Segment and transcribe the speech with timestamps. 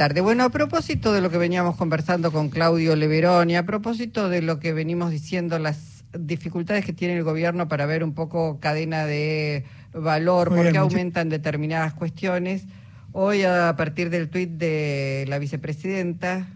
[0.00, 0.22] tarde.
[0.22, 4.58] Bueno, a propósito de lo que veníamos conversando con Claudio Leveroni, a propósito de lo
[4.58, 9.66] que venimos diciendo, las dificultades que tiene el gobierno para ver un poco cadena de
[9.92, 12.64] valor, por qué aumentan determinadas cuestiones.
[13.12, 16.48] Hoy, a partir del tuit de la vicepresidenta,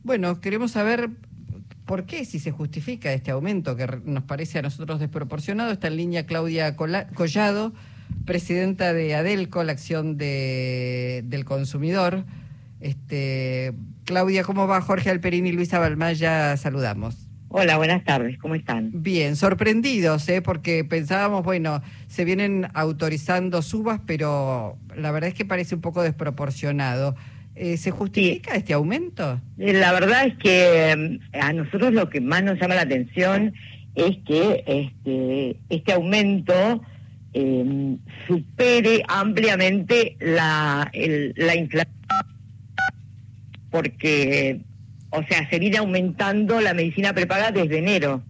[0.03, 1.11] Bueno, queremos saber
[1.85, 5.73] por qué, si se justifica este aumento que nos parece a nosotros desproporcionado.
[5.73, 7.75] Está en línea Claudia Collado,
[8.25, 12.25] presidenta de ADELCO, la acción de, del consumidor.
[12.81, 14.81] Este, Claudia, ¿cómo va?
[14.81, 17.30] Jorge Alperini y Luisa Balmaya, saludamos.
[17.53, 18.91] Hola, buenas tardes, ¿cómo están?
[19.03, 20.41] Bien, sorprendidos, ¿eh?
[20.41, 26.01] porque pensábamos, bueno, se vienen autorizando subas, pero la verdad es que parece un poco
[26.01, 27.17] desproporcionado.
[27.57, 29.41] Eh, ¿Se justifica este aumento?
[29.59, 33.53] Eh, la verdad es que a nosotros lo que más nos llama la atención
[33.97, 36.81] es que este, este aumento
[38.29, 40.89] supere ampliamente la,
[41.35, 41.97] la inflación,
[43.71, 44.61] porque
[45.11, 48.23] o sea, se viene aumentando la medicina prepaga desde enero.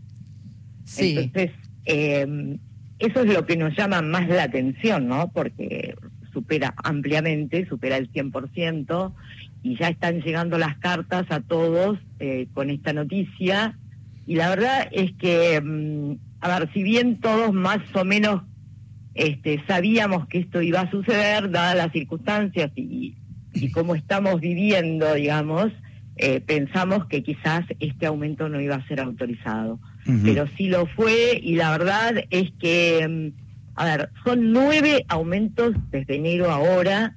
[0.85, 1.17] Sí.
[1.19, 1.51] Entonces,
[1.85, 2.59] eh,
[2.99, 5.31] eso es lo que nos llama más la atención, ¿no?
[5.33, 5.95] Porque
[6.33, 9.13] supera ampliamente, supera el 100%,
[9.63, 13.79] y ya están llegando las cartas a todos eh, con esta noticia.
[14.27, 18.43] Y la verdad es que, mm, a ver, si bien todos más o menos
[19.15, 23.17] este, sabíamos que esto iba a suceder, dadas las circunstancias y,
[23.53, 25.73] y cómo estamos viviendo, digamos,
[26.23, 29.81] eh, pensamos que quizás este aumento no iba a ser autorizado.
[30.25, 35.75] Pero sí lo fue y la verdad es que, mm, a ver, son nueve aumentos
[35.91, 37.15] desde enero ahora.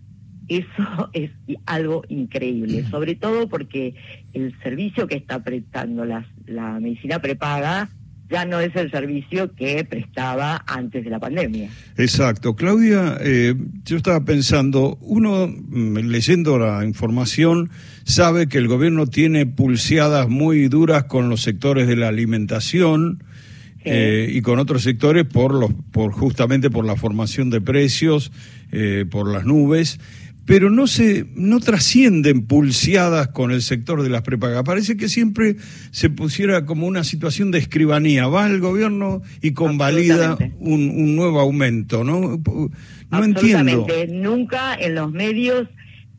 [0.47, 1.31] Eso es
[1.65, 3.95] algo increíble, sobre todo porque
[4.33, 7.89] el servicio que está prestando la medicina prepaga
[8.33, 11.69] ya no es el servicio que prestaba antes de la pandemia.
[11.97, 12.55] Exacto.
[12.55, 13.53] Claudia, eh,
[13.85, 17.69] yo estaba pensando, uno mm, leyendo la información
[18.05, 23.23] sabe que el gobierno tiene pulseadas muy duras con los sectores de la alimentación.
[23.85, 28.31] Eh, y con otros sectores por los por justamente por la formación de precios
[28.71, 29.99] eh, por las nubes
[30.45, 34.63] pero no se no trascienden pulseadas con el sector de las prepagas.
[34.63, 35.55] Parece que siempre
[35.91, 38.27] se pusiera como una situación de escribanía.
[38.27, 42.41] Va el gobierno y convalida un, un nuevo aumento, ¿no?
[43.09, 43.87] No entiendo.
[44.09, 45.67] Nunca en los medios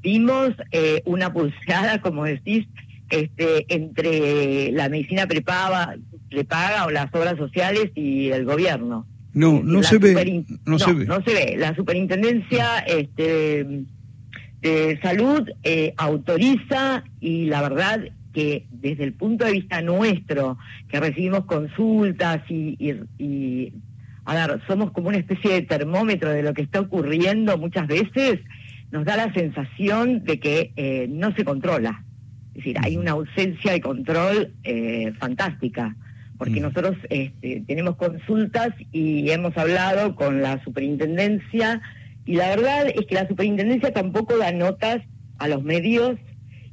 [0.03, 2.67] vimos eh, una pulseada, como decís,
[3.11, 5.97] este, entre la medicina prepaga,
[6.31, 9.07] prepaga o las obras sociales y el gobierno.
[9.35, 10.45] No, no se ve.
[10.65, 11.07] No, se ve.
[11.07, 11.57] No se ve.
[11.59, 13.85] La superintendencia este,
[14.65, 18.01] de salud eh, autoriza y la verdad
[18.33, 20.57] que desde el punto de vista nuestro,
[20.89, 22.77] que recibimos consultas y,
[23.19, 23.73] y,
[24.25, 28.41] a ver, somos como una especie de termómetro de lo que está ocurriendo muchas veces,
[28.91, 32.03] nos da la sensación de que eh, no se controla.
[32.55, 35.95] Es decir, hay una ausencia de control eh, fantástica,
[36.39, 41.83] porque nosotros este, tenemos consultas y hemos hablado con la superintendencia
[42.27, 45.03] y la verdad es que la superintendencia tampoco da notas
[45.39, 46.17] a los medios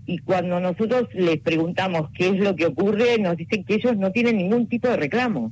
[0.06, 4.12] y cuando nosotros les preguntamos qué es lo que ocurre, nos dicen que ellos no
[4.12, 5.52] tienen ningún tipo de reclamo.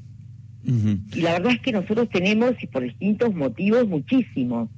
[0.64, 4.70] Y la verdad es que nosotros tenemos, y por distintos motivos, muchísimo.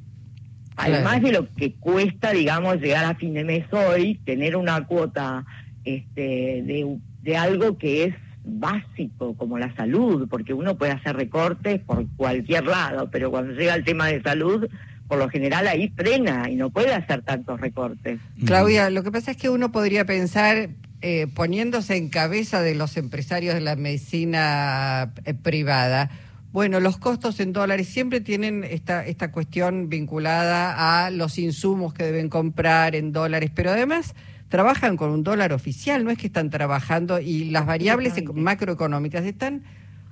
[0.78, 5.46] Además de lo que cuesta, digamos, llegar a fin de mes hoy, tener una cuota
[5.84, 11.82] este, de, de algo que es básico como la salud, porque uno puede hacer recortes
[11.82, 14.68] por cualquier lado, pero cuando llega el tema de salud,
[15.12, 18.18] por lo general ahí frena y no puede hacer tantos recortes.
[18.46, 20.70] Claudia, lo que pasa es que uno podría pensar,
[21.02, 26.10] eh, poniéndose en cabeza de los empresarios de la medicina eh, privada,
[26.54, 32.06] bueno, los costos en dólares siempre tienen esta, esta cuestión vinculada a los insumos que
[32.06, 34.16] deben comprar en dólares, pero además
[34.48, 39.64] trabajan con un dólar oficial, no es que están trabajando y las variables macroeconómicas están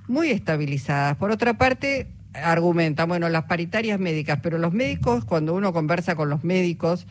[0.08, 1.16] muy estabilizadas.
[1.16, 6.30] Por otra parte, argumentan, bueno, las paritarias médicas, pero los médicos, cuando uno conversa con
[6.30, 7.06] los médicos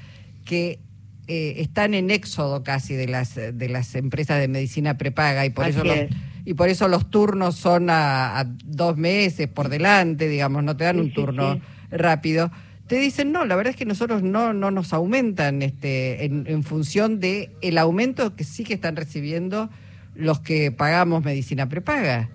[0.45, 0.79] que
[1.27, 5.67] eh, están en éxodo casi de las, de las empresas de medicina prepaga y por,
[5.67, 5.97] eso los,
[6.45, 10.99] y por eso los turnos son a, dos meses por delante, digamos, no te dan
[10.99, 11.59] un turno
[11.91, 12.51] rápido.
[12.87, 16.63] Te dicen, no, la verdad es que nosotros no, no nos aumentan este, en, en
[16.63, 19.69] función de el aumento que sí que están recibiendo
[20.15, 22.29] los que pagamos medicina prepaga.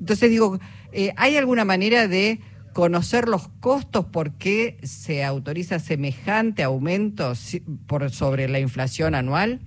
[0.00, 0.58] Entonces digo,
[0.92, 2.40] eh, ¿hay alguna manera de
[2.72, 7.32] conocer los costos, por qué se autoriza semejante aumento
[7.86, 9.60] por sobre la inflación anual?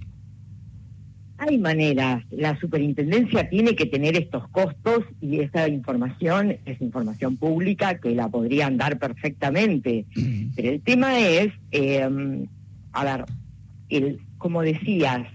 [1.37, 2.23] Hay maneras.
[2.31, 8.29] La superintendencia tiene que tener estos costos y esa información es información pública que la
[8.29, 10.05] podrían dar perfectamente.
[10.55, 12.47] Pero el tema es, eh,
[12.93, 13.25] a ver,
[13.89, 15.27] el, como decías,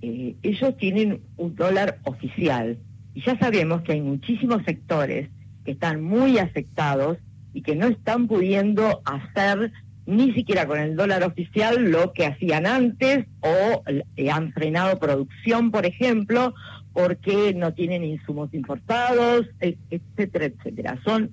[0.00, 2.78] eh, ellos tienen un dólar oficial
[3.14, 5.28] y ya sabemos que hay muchísimos sectores
[5.64, 7.18] que están muy afectados
[7.52, 9.72] y que no están pudiendo hacer
[10.06, 13.82] ni siquiera con el dólar oficial lo que hacían antes o
[14.16, 16.54] eh, han frenado producción, por ejemplo,
[16.92, 20.98] porque no tienen insumos importados, etcétera, etcétera.
[21.04, 21.30] Son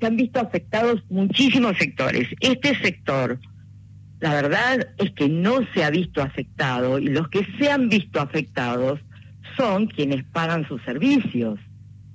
[0.00, 2.28] se han visto afectados muchísimos sectores.
[2.40, 3.38] Este sector,
[4.20, 8.20] la verdad es que no se ha visto afectado y los que se han visto
[8.20, 9.00] afectados
[9.56, 11.58] son quienes pagan sus servicios.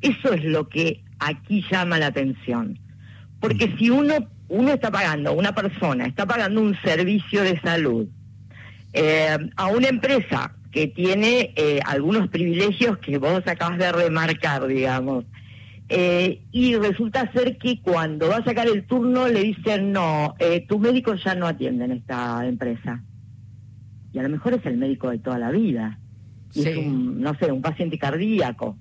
[0.01, 2.79] Eso es lo que aquí llama la atención.
[3.39, 3.77] Porque mm.
[3.77, 4.13] si uno,
[4.47, 8.07] uno está pagando, una persona está pagando un servicio de salud
[8.93, 15.25] eh, a una empresa que tiene eh, algunos privilegios que vos acabas de remarcar, digamos,
[15.89, 20.35] eh, y resulta ser que cuando va a sacar el turno le dicen, no,
[20.67, 23.03] tu médico ya no atiende en esta empresa.
[24.13, 25.97] Y a lo mejor es el médico de toda la vida.
[26.53, 28.77] Y es un, no sé, un paciente cardíaco.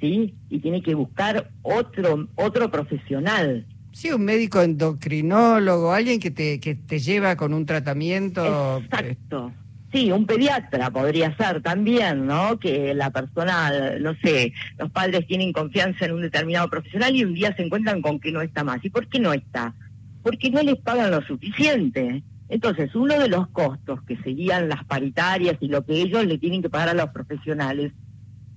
[0.00, 0.34] ¿Sí?
[0.50, 3.66] Y tiene que buscar otro otro profesional.
[3.92, 8.78] Sí, un médico endocrinólogo, alguien que te, que te lleva con un tratamiento.
[8.82, 9.52] Exacto.
[9.92, 12.58] Sí, un pediatra podría ser también, ¿no?
[12.58, 17.34] Que la persona, no sé, los padres tienen confianza en un determinado profesional y un
[17.34, 18.82] día se encuentran con que no está más.
[18.82, 19.74] ¿Y por qué no está?
[20.22, 22.22] Porque no les pagan lo suficiente.
[22.52, 26.60] Entonces, uno de los costos que seguían las paritarias y lo que ellos le tienen
[26.60, 27.94] que pagar a los profesionales,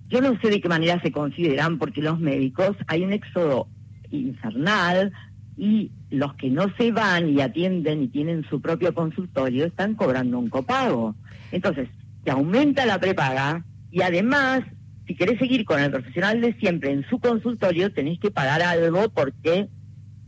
[0.10, 3.70] yo no sé de qué manera se consideran, porque los médicos hay un éxodo
[4.12, 5.14] infernal
[5.56, 10.40] y los que no se van y atienden y tienen su propio consultorio están cobrando
[10.40, 11.16] un copago.
[11.54, 11.88] Entonces,
[12.26, 14.66] te aumenta la prepaga y además,
[15.08, 19.08] si querés seguir con el profesional de siempre en su consultorio, tenés que pagar algo
[19.08, 19.70] porque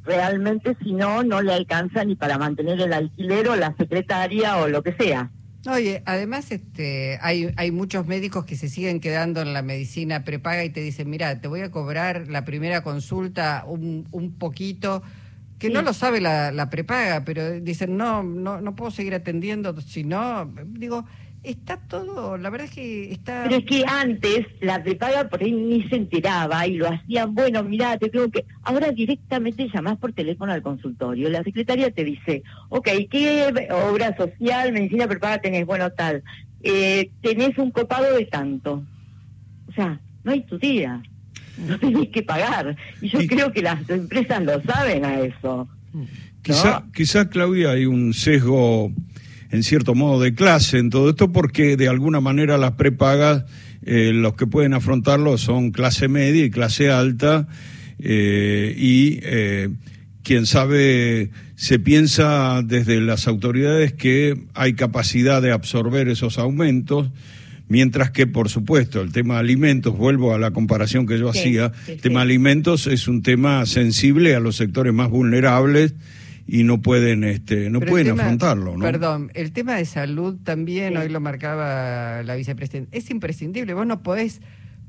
[0.08, 4.68] realmente si no, no le alcanza ni para mantener el alquiler o la secretaria o
[4.68, 5.30] lo que sea.
[5.70, 10.64] Oye, además este, hay, hay muchos médicos que se siguen quedando en la medicina prepaga
[10.64, 15.04] y te dicen, mira, te voy a cobrar la primera consulta un, un poquito,
[15.60, 19.80] que no lo sabe la, la prepaga, pero dicen, no, no, no puedo seguir atendiendo,
[19.82, 21.06] si no, digo,
[21.44, 23.44] está todo, la verdad es que está...
[23.44, 27.64] Pero es que antes la prepaga por ahí ni se enteraba y lo hacían, bueno,
[27.64, 28.46] mira, te tengo que...
[28.64, 34.74] Ahora directamente llamás por teléfono al consultorio, la secretaria te dice, ok, ¿qué obra social,
[34.74, 35.66] medicina prepaga tenés?
[35.66, 36.24] Bueno, tal,
[36.64, 38.84] eh, tenés un copado de tanto.
[39.68, 41.02] O sea, no hay tu tía,
[41.58, 42.76] no tenés que pagar.
[43.02, 45.68] Y yo creo que las empresas lo saben a eso.
[46.42, 48.92] Quizá, quizá, Claudia, hay un sesgo
[49.52, 53.46] en cierto modo de clase en todo esto porque de alguna manera las prepagas
[53.84, 57.48] eh, los que pueden afrontarlo son clase media y clase alta
[58.00, 59.70] eh, y eh,
[60.24, 67.10] quien sabe se piensa desde las autoridades que hay capacidad de absorber esos aumentos
[67.70, 71.72] mientras que por supuesto el tema de alimentos vuelvo a la comparación que yo hacía
[71.88, 75.94] el tema de alimentos es un tema sensible a los sectores más vulnerables
[76.48, 78.84] y no pueden este no pueden afrontarlo ¿no?
[78.84, 84.02] perdón el tema de salud también hoy lo marcaba la vicepresidenta es imprescindible vos no
[84.02, 84.42] podés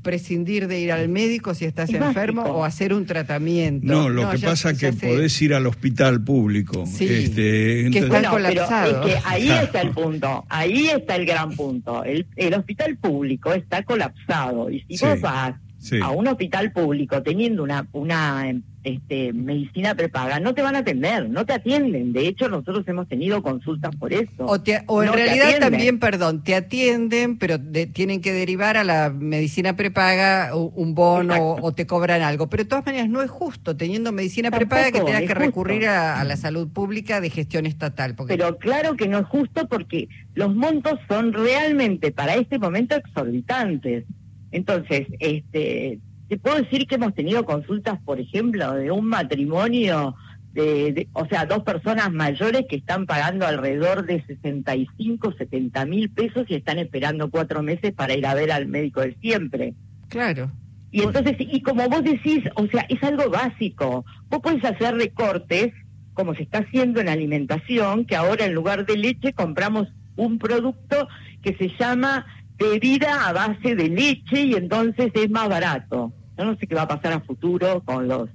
[0.03, 3.87] prescindir de ir al médico si estás enfermo o hacer un tratamiento.
[3.87, 6.87] No, lo que pasa es que podés ir al hospital público.
[6.87, 9.07] Sí, este, que están colapsados.
[9.07, 12.05] que ahí está el punto, ahí está el gran punto.
[12.05, 15.57] El, el hospital público está colapsado y si vos vas
[16.03, 18.53] a un hospital público teniendo una, una
[18.85, 22.13] este, medicina prepaga, no te van a atender, no te atienden.
[22.13, 24.47] De hecho, nosotros hemos tenido consultas por eso.
[24.87, 27.59] O, en realidad también, perdón, te atienden, pero
[27.93, 32.49] tienen que derivar a la medicina prepaga un bono o, te cobran algo.
[32.49, 36.25] Pero de todas maneras no es justo, teniendo medicina prepaga, que tengas que recurrir a,
[36.25, 38.15] la salud pública de gestión estatal.
[38.27, 44.05] Pero claro que no es justo porque los montos son realmente para este momento exorbitantes.
[44.50, 50.14] Entonces, este, te puedo decir que hemos tenido consultas, por ejemplo, de un matrimonio,
[50.52, 56.45] de, o sea, dos personas mayores que están pagando alrededor de 65, 70 mil pesos
[56.49, 59.75] y están esperando cuatro meses para ir a ver al médico de siempre.
[60.09, 60.50] Claro.
[60.90, 64.05] Y entonces, y como vos decís, o sea, es algo básico.
[64.31, 65.73] Vos podés hacer recortes,
[66.14, 71.09] como se está haciendo en alimentación, que ahora en lugar de leche compramos un producto
[71.43, 72.26] que se llama
[72.59, 76.12] bebida a base de leche y entonces es más barato.
[76.37, 78.29] Yo no sé qué va a pasar a futuro con los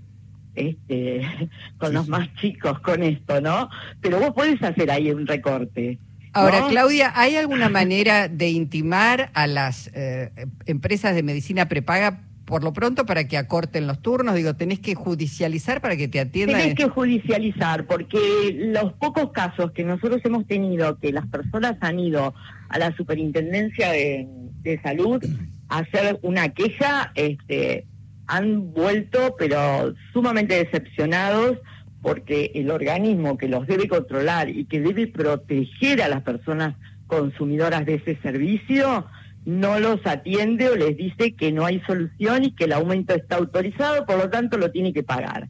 [0.55, 1.21] este,
[1.77, 3.69] con los más chicos con esto, ¿no?
[4.01, 5.99] Pero vos podés hacer ahí un recorte.
[6.35, 10.31] Ahora, Claudia, ¿hay alguna manera de intimar a las eh,
[10.65, 12.21] empresas de medicina prepaga
[12.53, 14.35] por lo pronto para que acorten los turnos?
[14.35, 16.61] Digo, tenés que judicializar para que te atiendan.
[16.61, 18.19] Tenés que judicializar, porque
[18.55, 22.35] los pocos casos que nosotros hemos tenido, que las personas han ido
[22.69, 24.27] a la superintendencia de,
[24.61, 25.19] de salud
[25.67, 27.87] a hacer una queja, este,
[28.27, 31.57] han vuelto, pero sumamente decepcionados
[32.03, 36.75] porque el organismo que los debe controlar y que debe proteger a las personas
[37.07, 39.07] consumidoras de ese servicio
[39.45, 43.37] no los atiende o les dice que no hay solución y que el aumento está
[43.37, 45.49] autorizado, por lo tanto lo tiene que pagar.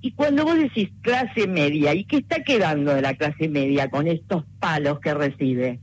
[0.00, 4.06] Y cuando vos decís clase media, ¿y qué está quedando de la clase media con
[4.06, 5.80] estos palos que recibe?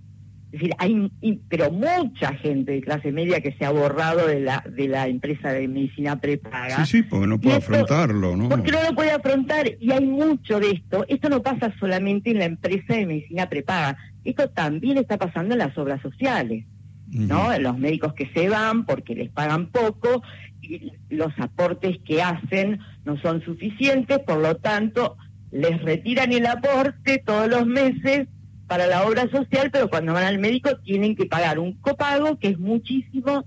[0.51, 1.10] Es decir, hay
[1.48, 5.53] pero mucha gente de clase media que se ha borrado de la de la empresa
[5.53, 6.86] de medicina prepaga.
[6.86, 8.50] Sí, sí, porque no puede afrontarlo, ¿no?
[8.50, 11.06] Porque no lo puede afrontar y hay mucho de esto.
[11.08, 13.98] Esto no pasa solamente en la empresa de medicina prepaga.
[14.25, 16.65] Esto también está pasando en las obras sociales,
[17.12, 17.58] ¿no?
[17.60, 20.24] Los médicos que se van porque les pagan poco
[20.62, 25.18] y los aportes que hacen no son suficientes, por lo tanto
[25.51, 28.27] les retiran el aporte todos los meses
[28.68, 32.48] para la obra social, pero cuando van al médico tienen que pagar un copago que
[32.50, 33.44] es muchísimo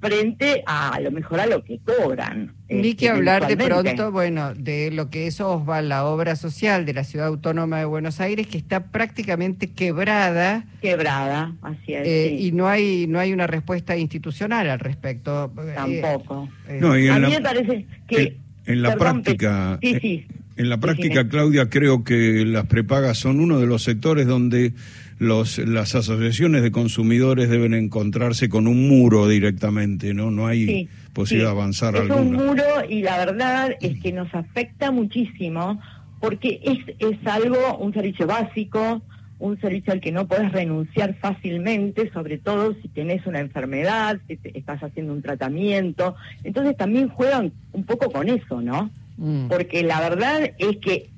[0.00, 2.54] frente a, lo mejor a lo que cobran.
[2.74, 6.94] Ni que hablar de pronto, bueno, de lo que es OSVA, la obra social de
[6.94, 10.64] la Ciudad Autónoma de Buenos Aires, que está prácticamente quebrada.
[10.80, 12.06] Quebrada, así es.
[12.06, 15.52] Eh, y no hay no hay una respuesta institucional al respecto.
[15.58, 16.48] Eh, Tampoco.
[16.68, 18.38] Eh, a mí me parece que...
[18.66, 19.78] En, la práctica...
[19.82, 20.26] Sí, sí.
[20.56, 24.72] En la práctica, Claudia, creo que las prepagas son uno de los sectores donde
[25.18, 30.30] los, las asociaciones de consumidores deben encontrarse con un muro directamente, ¿no?
[30.30, 34.90] No hay posibilidad de avanzar es un muro y la verdad es que nos afecta
[34.90, 35.80] muchísimo
[36.20, 39.02] porque es, es algo, un servicio básico,
[39.38, 44.38] un servicio al que no puedes renunciar fácilmente, sobre todo si tenés una enfermedad, si
[44.54, 46.14] estás haciendo un tratamiento.
[46.42, 48.90] Entonces también juegan un poco con eso, ¿no?
[49.16, 49.48] Mm.
[49.48, 51.10] Porque la verdad es que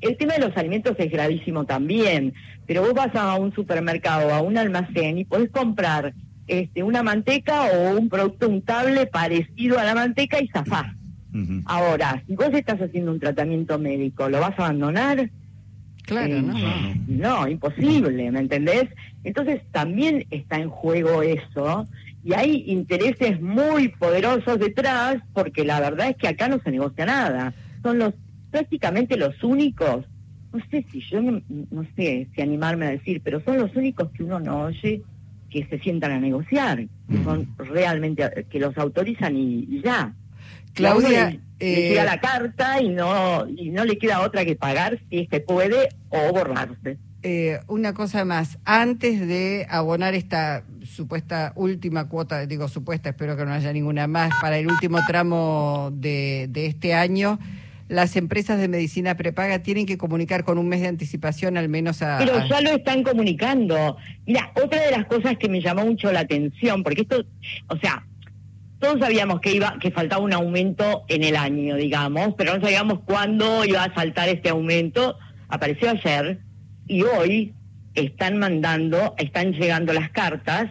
[0.00, 2.34] el tema de los alimentos es gravísimo también,
[2.66, 6.14] pero vos vas a un supermercado, a un almacén y podés comprar
[6.46, 10.86] este, una manteca o un producto untable parecido a la manteca y zafás.
[11.64, 15.30] Ahora, si vos estás haciendo un tratamiento médico, ¿lo vas a abandonar?
[16.02, 17.48] Claro, eh, no, no.
[17.48, 18.84] imposible, ¿me entendés?
[19.24, 21.86] Entonces también está en juego eso
[22.24, 27.06] y hay intereses muy poderosos detrás porque la verdad es que acá no se negocia
[27.06, 27.54] nada.
[27.82, 28.14] Son los
[28.50, 30.04] prácticamente los únicos,
[30.52, 31.40] no sé si yo no,
[31.96, 35.02] sé si animarme a decir, pero son los únicos que uno no oye
[35.52, 40.14] que se sientan a negociar, que son realmente que los autorizan y, ya.
[40.72, 44.98] Claudia, le, queda eh, la carta y no y no le queda otra que pagar
[45.10, 46.96] si es que puede o borrarse.
[47.22, 53.44] Eh, una cosa más, antes de abonar esta supuesta última cuota, digo supuesta, espero que
[53.44, 57.38] no haya ninguna más, para el último tramo de, de este año,
[57.92, 62.00] las empresas de medicina prepaga tienen que comunicar con un mes de anticipación al menos
[62.00, 62.16] a...
[62.18, 63.98] Pero ya lo están comunicando.
[64.24, 67.22] Mira, otra de las cosas que me llamó mucho la atención, porque esto,
[67.68, 68.06] o sea,
[68.78, 73.00] todos sabíamos que iba que faltaba un aumento en el año, digamos, pero no sabíamos
[73.04, 75.18] cuándo iba a saltar este aumento.
[75.48, 76.40] Apareció ayer
[76.88, 77.52] y hoy
[77.94, 80.70] están mandando, están llegando las cartas.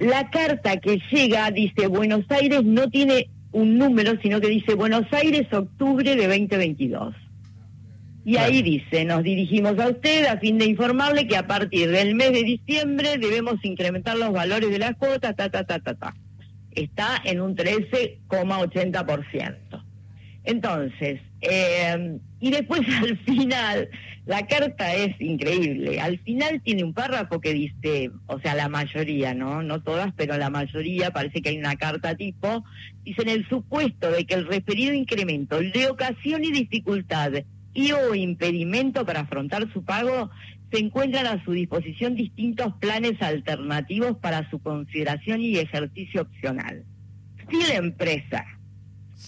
[0.00, 5.04] La carta que llega dice Buenos Aires no tiene un número, sino que dice Buenos
[5.12, 7.14] Aires, octubre de 2022.
[8.24, 12.14] Y ahí dice, nos dirigimos a usted a fin de informarle que a partir del
[12.14, 16.14] mes de diciembre debemos incrementar los valores de las cuotas, ta, ta, ta, ta, ta.
[16.72, 19.82] Está en un 13,80%.
[20.44, 23.88] Entonces, eh, y después al final,
[24.26, 26.00] la carta es increíble.
[26.00, 29.62] Al final tiene un párrafo que dice, o sea, la mayoría, ¿no?
[29.62, 32.64] No todas, pero la mayoría, parece que hay una carta tipo,
[33.04, 37.32] dice en el supuesto de que el referido incremento le ocasione dificultad
[37.72, 40.30] y o impedimento para afrontar su pago,
[40.72, 46.84] se encuentran a su disposición distintos planes alternativos para su consideración y ejercicio opcional.
[47.50, 48.46] Si la empresa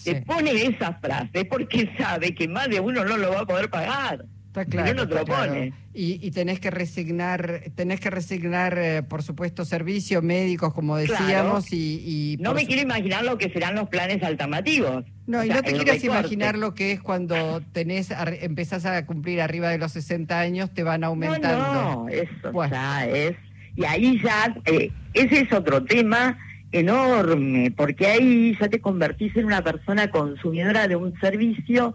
[0.03, 3.69] se pone esa frase porque sabe que más de uno no lo va a poder
[3.69, 4.25] pagar.
[4.47, 4.93] Está claro.
[4.93, 5.73] No te lo pone.
[5.95, 11.71] Y, y, tenés que resignar, tenés que resignar, eh, por supuesto, servicios médicos, como decíamos,
[11.71, 15.05] y, No me quiero imaginar lo que serán los planes alternativos.
[15.25, 19.69] No, y no te quieras imaginar lo que es cuando tenés, empezás a cumplir arriba
[19.69, 21.73] de los 60 años, te van aumentando.
[21.73, 23.35] No, no, eso ya es...
[23.75, 26.37] Y ahí ya, eh, ese es otro tema
[26.73, 31.93] enorme, porque ahí ya te convertís en una persona consumidora de un servicio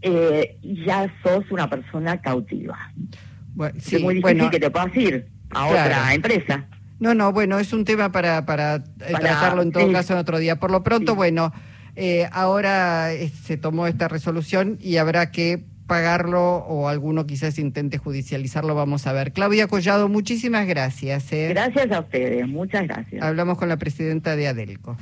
[0.00, 2.76] eh, ya sos una persona cautiva.
[3.54, 5.72] Bueno, es sí, muy difícil bueno, que te puedas ir a Claro.
[5.90, 6.66] otra empresa.
[6.98, 9.92] No, no, bueno, es un tema para, para, eh, Para- tratarlo en todo sí.
[9.92, 10.58] caso en otro día.
[10.58, 11.16] Por lo pronto, Sí.
[11.16, 11.52] bueno,
[11.96, 13.10] eh, ahora
[13.42, 19.12] se tomó esta resolución y habrá que pagarlo o alguno quizás intente judicializarlo, vamos a
[19.12, 19.32] ver.
[19.32, 21.32] Claudia Collado, muchísimas gracias.
[21.32, 21.48] ¿eh?
[21.50, 23.22] Gracias a ustedes, muchas gracias.
[23.22, 24.96] Hablamos con la presidenta de Adelco.